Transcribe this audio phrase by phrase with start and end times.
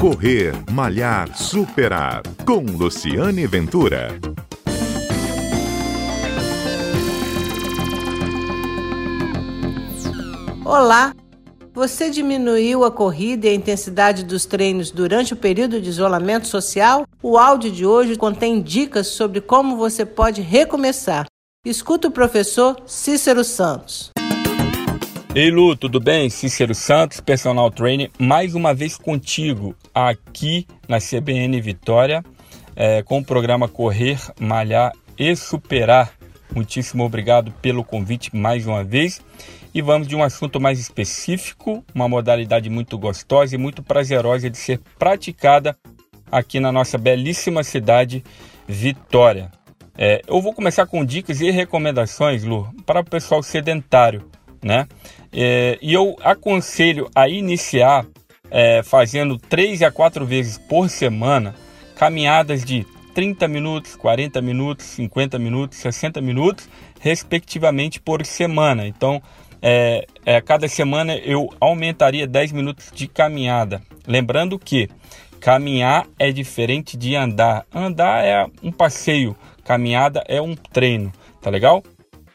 [0.00, 2.22] Correr, Malhar, Superar.
[2.44, 4.08] Com Luciane Ventura.
[10.62, 11.14] Olá!
[11.72, 17.06] Você diminuiu a corrida e a intensidade dos treinos durante o período de isolamento social?
[17.22, 21.26] O áudio de hoje contém dicas sobre como você pode recomeçar.
[21.64, 24.10] Escuta o professor Cícero Santos.
[25.38, 26.30] Ei Lu, tudo bem?
[26.30, 32.24] Cícero Santos, personal trainer, mais uma vez contigo aqui na CBN Vitória,
[32.74, 36.10] é, com o programa Correr, Malhar e Superar.
[36.54, 39.20] Muitíssimo obrigado pelo convite mais uma vez.
[39.74, 44.56] E vamos de um assunto mais específico, uma modalidade muito gostosa e muito prazerosa de
[44.56, 45.76] ser praticada
[46.32, 48.24] aqui na nossa belíssima cidade
[48.66, 49.50] Vitória.
[49.98, 54.30] É, eu vou começar com dicas e recomendações, Lu, para o pessoal sedentário,
[54.62, 54.86] né?
[55.32, 58.06] É, e eu aconselho a iniciar
[58.50, 61.54] é, fazendo 3 a 4 vezes por semana
[61.96, 66.68] caminhadas de 30 minutos, 40 minutos, 50 minutos, 60 minutos,
[67.00, 68.86] respectivamente por semana.
[68.86, 69.22] Então,
[69.62, 73.80] é, é, cada semana eu aumentaria 10 minutos de caminhada.
[74.06, 74.88] Lembrando que
[75.40, 77.64] caminhar é diferente de andar.
[77.74, 81.10] Andar é um passeio, caminhada é um treino,
[81.40, 81.82] tá legal?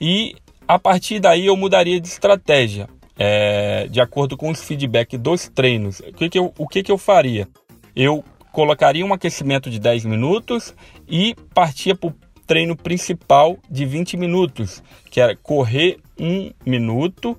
[0.00, 0.34] E
[0.70, 5.98] a partir daí eu mudaria de estratégia, é, de acordo com os feedback dos treinos.
[5.98, 7.48] O que, que, eu, o que, que eu faria?
[7.96, 10.72] Eu colocaria um aquecimento de 10 minutos
[11.08, 12.14] e partia para o
[12.46, 17.36] treino principal de 20 minutos, que era correr um minuto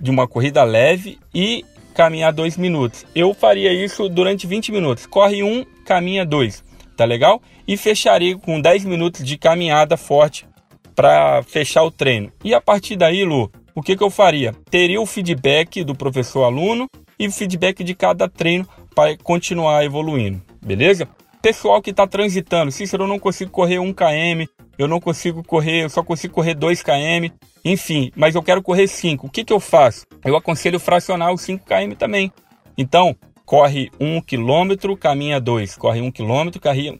[0.00, 1.64] de uma corrida leve e
[1.96, 3.04] caminhar dois minutos.
[3.12, 5.04] Eu faria isso durante 20 minutos.
[5.04, 6.62] Corre um, caminha dois.
[6.96, 7.42] Tá legal?
[7.66, 10.46] E fecharia com 10 minutos de caminhada forte
[10.94, 12.32] para fechar o treino.
[12.44, 14.54] E a partir daí, Lu, o que, que eu faria?
[14.70, 20.42] Teria o feedback do professor aluno e o feedback de cada treino para continuar evoluindo,
[20.64, 21.08] beleza?
[21.40, 24.46] Pessoal que está transitando, Cícero, eu não consigo correr 1 km,
[24.78, 28.86] eu não consigo correr, eu só consigo correr 2 km, enfim, mas eu quero correr
[28.86, 29.26] 5.
[29.26, 30.06] O que, que eu faço?
[30.24, 32.32] Eu aconselho fracionar os 5 km também.
[32.78, 36.50] Então, corre 1 km, caminha 2, corre 1 km,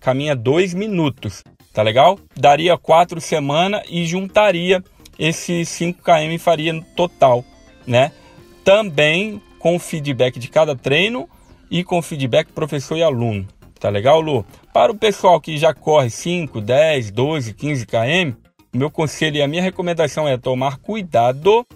[0.01, 2.19] caminha 2 minutos tá legal?
[2.37, 4.83] Daria quatro semanas e juntaria
[5.19, 7.45] esses 5 km e faria no total,
[7.87, 8.13] né?
[8.65, 11.29] Também com feedback de cada treino
[11.71, 13.47] e com feedback professor e aluno.
[13.79, 14.45] Tá legal, Lu?
[14.73, 18.37] Para o pessoal que já corre 5, 10, 12, 15 km,
[18.73, 21.67] meu conselho e a minha recomendação é tomar cuidado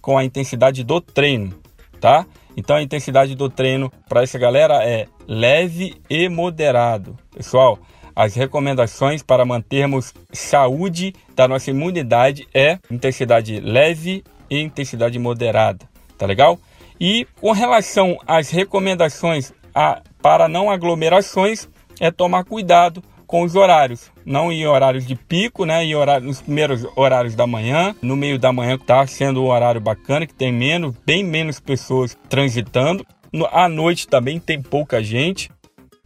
[0.00, 1.54] com a intensidade do treino,
[2.00, 2.24] tá?
[2.56, 7.16] Então a intensidade do treino para essa galera é leve e moderado.
[7.34, 7.78] Pessoal,
[8.20, 15.88] as recomendações para mantermos saúde da nossa imunidade é intensidade leve e intensidade moderada,
[16.18, 16.58] tá legal?
[17.00, 21.66] E com relação às recomendações a, para não aglomerações,
[21.98, 25.82] é tomar cuidado com os horários, não em horários de pico, né?
[25.82, 29.46] Em horário, nos primeiros horários da manhã, no meio da manhã que está sendo um
[29.46, 33.02] horário bacana, que tem menos, bem menos pessoas transitando.
[33.50, 35.50] À noite também tem pouca gente.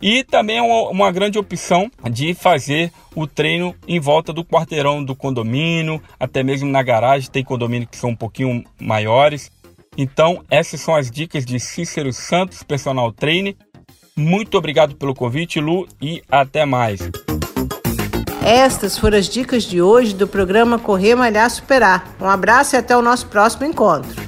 [0.05, 5.17] E também é uma, grande opção de fazer o treino em volta do quarteirão do
[5.17, 9.51] condomínio, até mesmo na garagem, tem condomínios que são um pouquinho maiores.
[9.97, 13.57] Então, essas são as dicas de Cícero Santos, personal trainer.
[14.15, 17.01] Muito obrigado pelo convite, Lu, e até mais.
[18.45, 22.15] Estas foram as dicas de hoje do programa Correr Malhar Superar.
[22.21, 24.24] Um abraço e até o nosso próximo encontro.